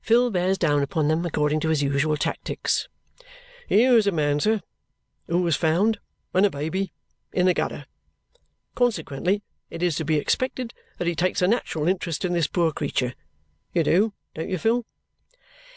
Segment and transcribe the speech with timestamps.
[0.00, 2.86] Phil bears down upon them according to his usual tactics.
[3.68, 4.60] "Here is a man, sir,
[5.26, 5.98] who was found,
[6.30, 6.92] when a baby,
[7.32, 7.86] in the gutter.
[8.76, 12.70] Consequently, it is to be expected that he takes a natural interest in this poor
[12.70, 13.14] creature.
[13.72, 14.86] You do, don't you, Phil?"